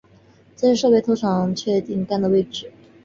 [0.57, 2.71] 这些设备通常采用磁探测器确定杆的位置。